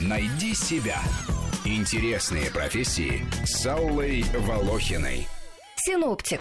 Найди 0.00 0.54
себя. 0.54 0.98
Интересные 1.64 2.50
профессии 2.50 3.26
с 3.44 3.66
Аллой 3.66 4.24
Волохиной. 4.34 5.28
Синоптик. 5.76 6.40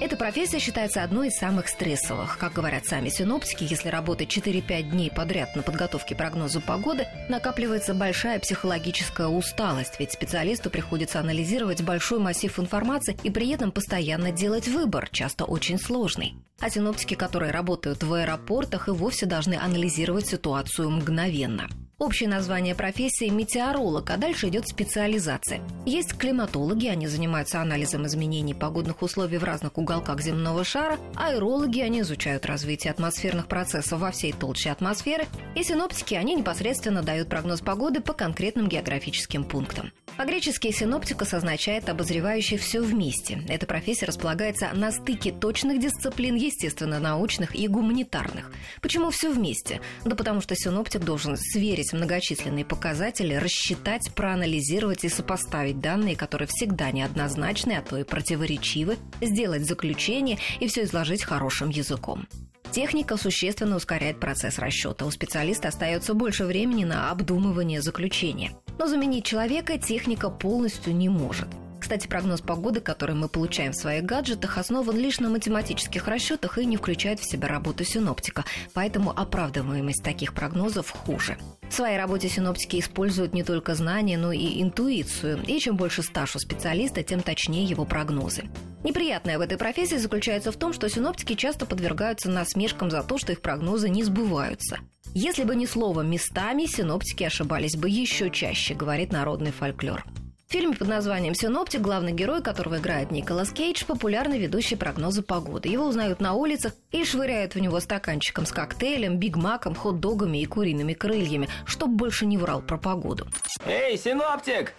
Эта 0.00 0.16
профессия 0.16 0.58
считается 0.58 1.04
одной 1.04 1.28
из 1.28 1.36
самых 1.36 1.68
стрессовых. 1.68 2.36
Как 2.36 2.52
говорят 2.52 2.86
сами 2.86 3.08
синоптики, 3.08 3.64
если 3.64 3.88
работать 3.88 4.36
4-5 4.36 4.82
дней 4.90 5.10
подряд 5.10 5.54
на 5.54 5.62
подготовке 5.62 6.16
прогноза 6.16 6.60
погоды, 6.60 7.06
накапливается 7.28 7.94
большая 7.94 8.40
психологическая 8.40 9.28
усталость, 9.28 10.00
ведь 10.00 10.10
специалисту 10.10 10.70
приходится 10.70 11.20
анализировать 11.20 11.82
большой 11.82 12.18
массив 12.18 12.58
информации 12.58 13.16
и 13.22 13.30
при 13.30 13.50
этом 13.50 13.70
постоянно 13.70 14.32
делать 14.32 14.66
выбор, 14.66 15.08
часто 15.12 15.44
очень 15.44 15.78
сложный. 15.78 16.34
А 16.62 16.70
синоптики, 16.70 17.14
которые 17.14 17.50
работают 17.50 18.04
в 18.04 18.14
аэропортах, 18.14 18.86
и 18.86 18.92
вовсе 18.92 19.26
должны 19.26 19.54
анализировать 19.54 20.28
ситуацию 20.28 20.90
мгновенно. 20.90 21.68
Общее 21.98 22.28
название 22.28 22.74
профессии– 22.74 23.28
метеоролог, 23.30 24.10
а 24.10 24.16
дальше 24.16 24.48
идет 24.48 24.68
специализация. 24.68 25.60
Есть 25.86 26.14
климатологи, 26.14 26.86
они 26.86 27.08
занимаются 27.08 27.60
анализом 27.60 28.06
изменений 28.06 28.54
погодных 28.54 29.02
условий 29.02 29.38
в 29.38 29.44
разных 29.44 29.76
уголках 29.76 30.20
земного 30.20 30.64
шара, 30.64 30.98
аэрологи, 31.16 31.80
они 31.80 32.00
изучают 32.00 32.46
развитие 32.46 32.92
атмосферных 32.92 33.48
процессов 33.48 34.00
во 34.00 34.12
всей 34.12 34.32
толще 34.32 34.70
атмосферы, 34.70 35.26
и 35.54 35.64
синоптики, 35.64 36.14
они 36.14 36.34
непосредственно 36.34 37.02
дают 37.02 37.28
прогноз 37.28 37.60
погоды 37.60 38.00
по 38.00 38.12
конкретным 38.12 38.68
географическим 38.68 39.44
пунктам. 39.44 39.92
По-гречески 40.16 40.70
синоптикус 40.70 41.32
означает 41.32 41.88
«обозревающий 41.88 42.58
все 42.58 42.80
вместе». 42.80 43.42
Эта 43.48 43.66
профессия 43.66 44.06
располагается 44.06 44.70
на 44.74 44.92
стыке 44.92 45.32
точных 45.32 45.80
дисциплин, 45.80 46.34
естественно, 46.34 47.00
научных 47.00 47.56
и 47.56 47.66
гуманитарных. 47.66 48.52
Почему 48.82 49.10
все 49.10 49.32
вместе? 49.32 49.80
Да 50.04 50.14
потому 50.14 50.40
что 50.40 50.54
синоптик 50.54 51.02
должен 51.02 51.36
сверить 51.36 51.92
многочисленные 51.92 52.64
показатели, 52.64 53.34
рассчитать, 53.34 54.12
проанализировать 54.14 55.04
и 55.04 55.08
сопоставить 55.08 55.80
данные, 55.80 56.14
которые 56.14 56.46
всегда 56.46 56.90
неоднозначны, 56.90 57.72
а 57.72 57.82
то 57.82 57.96
и 57.96 58.04
противоречивы, 58.04 58.98
сделать 59.20 59.64
заключение 59.64 60.38
и 60.60 60.68
все 60.68 60.84
изложить 60.84 61.24
хорошим 61.24 61.70
языком. 61.70 62.28
Техника 62.70 63.18
существенно 63.18 63.76
ускоряет 63.76 64.18
процесс 64.18 64.58
расчета. 64.58 65.04
У 65.04 65.10
специалиста 65.10 65.68
остается 65.68 66.14
больше 66.14 66.46
времени 66.46 66.84
на 66.84 67.10
обдумывание 67.10 67.82
заключения. 67.82 68.52
Но 68.82 68.88
заменить 68.88 69.24
человека 69.24 69.78
техника 69.78 70.28
полностью 70.28 70.92
не 70.92 71.08
может. 71.08 71.46
Кстати, 71.78 72.08
прогноз 72.08 72.40
погоды, 72.40 72.80
который 72.80 73.14
мы 73.14 73.28
получаем 73.28 73.70
в 73.70 73.76
своих 73.76 74.02
гаджетах, 74.02 74.58
основан 74.58 74.96
лишь 74.96 75.20
на 75.20 75.28
математических 75.28 76.08
расчетах 76.08 76.58
и 76.58 76.66
не 76.66 76.76
включает 76.76 77.20
в 77.20 77.30
себя 77.30 77.46
работу 77.46 77.84
синоптика, 77.84 78.44
поэтому 78.74 79.12
оправдываемость 79.16 80.02
таких 80.02 80.34
прогнозов 80.34 80.90
хуже. 80.90 81.38
В 81.70 81.72
своей 81.72 81.96
работе 81.96 82.28
синоптики 82.28 82.80
используют 82.80 83.34
не 83.34 83.44
только 83.44 83.76
знания, 83.76 84.18
но 84.18 84.32
и 84.32 84.60
интуицию, 84.60 85.40
и 85.46 85.60
чем 85.60 85.76
больше 85.76 86.02
стаж 86.02 86.34
у 86.34 86.40
специалиста, 86.40 87.04
тем 87.04 87.20
точнее 87.20 87.62
его 87.62 87.84
прогнозы. 87.84 88.46
Неприятное 88.82 89.38
в 89.38 89.42
этой 89.42 89.58
профессии 89.58 89.94
заключается 89.94 90.50
в 90.50 90.56
том, 90.56 90.72
что 90.72 90.88
синоптики 90.88 91.34
часто 91.34 91.66
подвергаются 91.66 92.28
насмешкам 92.28 92.90
за 92.90 93.04
то, 93.04 93.16
что 93.16 93.30
их 93.30 93.42
прогнозы 93.42 93.88
не 93.88 94.02
сбываются. 94.02 94.80
Если 95.14 95.44
бы 95.44 95.54
не 95.54 95.66
слово 95.66 96.00
«местами», 96.00 96.64
синоптики 96.64 97.24
ошибались 97.24 97.76
бы 97.76 97.88
еще 97.90 98.30
чаще, 98.30 98.72
говорит 98.72 99.12
народный 99.12 99.52
фольклор. 99.52 100.04
В 100.48 100.52
фильме 100.52 100.74
под 100.74 100.88
названием 100.88 101.34
«Синоптик» 101.34 101.82
главный 101.82 102.12
герой, 102.12 102.42
которого 102.42 102.78
играет 102.78 103.10
Николас 103.10 103.50
Кейдж, 103.50 103.84
популярный 103.86 104.38
ведущий 104.38 104.76
прогноза 104.76 105.22
погоды. 105.22 105.68
Его 105.68 105.86
узнают 105.86 106.20
на 106.20 106.32
улицах 106.32 106.72
и 106.90 107.04
швыряют 107.04 107.54
в 107.54 107.58
него 107.58 107.78
стаканчиком 107.80 108.46
с 108.46 108.52
коктейлем, 108.52 109.18
бигмаком, 109.18 109.74
хот-догами 109.74 110.42
и 110.42 110.46
куриными 110.46 110.94
крыльями, 110.94 111.48
чтобы 111.66 111.96
больше 111.96 112.24
не 112.24 112.38
врал 112.38 112.62
про 112.62 112.78
погоду. 112.78 113.26
Эй, 113.66 113.98
синоптик! 113.98 114.72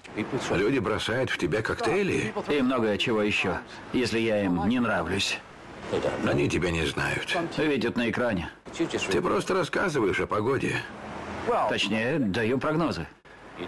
Люди 0.51 0.79
бросают 0.79 1.29
в 1.29 1.37
тебя 1.37 1.61
коктейли. 1.61 2.33
И 2.49 2.61
многое 2.61 2.97
чего 2.97 3.21
еще, 3.21 3.59
если 3.93 4.19
я 4.19 4.43
им 4.43 4.67
не 4.67 4.79
нравлюсь. 4.79 5.37
Они 6.27 6.49
тебя 6.49 6.71
не 6.71 6.85
знают. 6.85 7.37
Видят 7.57 7.97
на 7.97 8.09
экране. 8.09 8.49
Ты 9.11 9.21
просто 9.21 9.53
рассказываешь 9.53 10.19
о 10.19 10.27
погоде. 10.27 10.81
Точнее, 11.69 12.19
даю 12.19 12.57
прогнозы. 12.57 13.07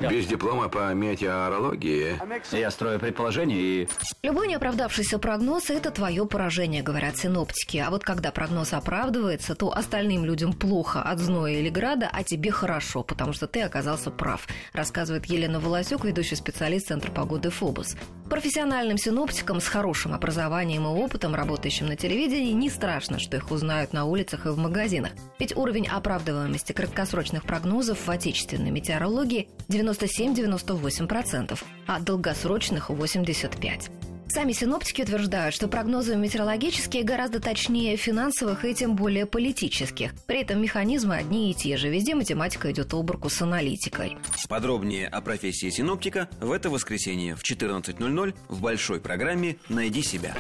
Без 0.10 0.26
диплома 0.26 0.68
по 0.68 0.94
метеорологии. 0.94 2.20
Я 2.52 2.72
строю 2.72 3.00
предположения 3.00 3.56
и... 3.56 3.88
Любой 4.24 4.48
неоправдавшийся 4.48 5.20
прогноз– 5.20 5.70
это 5.70 5.92
твое 5.92 6.26
поражение, 6.26 6.82
говорят 6.82 7.18
синоптики. 7.18 7.78
А 7.78 7.92
вот 7.92 8.04
когда 8.04 8.32
прогноз 8.32 8.74
оправдывается, 8.74 9.54
то 9.54 9.72
остальным 9.72 10.26
людям 10.26 10.54
плохо 10.54 11.04
от 11.04 11.20
зноя 11.20 11.54
или 11.54 11.70
града, 11.70 12.10
а 12.12 12.24
тебе 12.24 12.50
хорошо, 12.50 13.04
потому 13.04 13.34
что 13.34 13.46
ты 13.46 13.62
оказался 13.62 14.10
прав, 14.10 14.48
рассказывает 14.74 15.26
Елена 15.26 15.60
Волосюк, 15.60 16.04
ведущий 16.04 16.36
специалист 16.36 16.88
Центра 16.88 17.12
погоды 17.12 17.52
«Фобус». 17.52 17.96
Профессиональным 18.30 18.98
синоптикам 18.98 19.62
с 19.62 19.68
хорошим 19.68 20.14
образованием 20.14 20.84
и 20.84 20.88
опытом, 20.88 21.36
работающим 21.36 21.86
на 21.86 21.96
телевидении, 21.96 22.54
не 22.54 22.70
страшно, 22.70 23.20
что 23.20 23.38
их 23.38 23.52
узнают 23.52 23.94
на 23.94 24.06
улицах 24.06 24.48
и 24.48 24.50
в 24.50 24.58
магазинах. 24.58 25.12
Ведь 25.38 25.56
уровень 25.56 25.88
оправдываемости 25.88 26.72
краткосрочных 26.72 27.44
прогнозов 27.44 28.08
в 28.08 28.10
отечественной 28.10 28.72
метеорологии 28.72 29.48
97-98%, 29.70 31.60
а 31.86 32.00
долгосрочных 32.00 32.90
85%. 32.90 34.15
Сами 34.28 34.52
синоптики 34.52 35.02
утверждают, 35.02 35.54
что 35.56 35.68
прогнозы 35.68 36.16
метеорологические 36.16 37.04
гораздо 37.04 37.40
точнее 37.40 37.96
финансовых 37.98 38.66
и 38.66 38.74
тем 38.74 38.96
более 38.96 39.26
политических. 39.26 40.14
При 40.26 40.42
этом 40.42 40.62
механизмы 40.62 41.16
одни 41.16 41.52
и 41.52 41.54
те 41.54 41.78
же. 41.78 41.90
Везде 41.90 42.16
математика 42.16 42.72
идет 42.72 42.94
об 42.94 43.10
руку 43.12 43.30
с 43.30 43.42
аналитикой. 43.42 44.18
Подробнее 44.50 45.08
о 45.08 45.22
профессии 45.22 45.70
синоптика 45.70 46.28
в 46.42 46.52
это 46.52 46.70
воскресенье 46.70 47.36
в 47.36 47.44
14.00 47.44 48.34
в 48.50 48.62
большой 48.62 49.00
программе 49.00 49.58
«Найди 49.70 50.02
себя». 50.02 50.36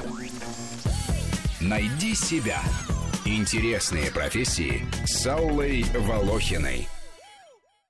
Найди 1.61 2.13
себя. 2.13 2.61
Интересные 3.25 4.11
профессии 4.11 4.85
с 5.05 5.25
Аллой 5.25 5.83
Волохиной. 5.95 6.87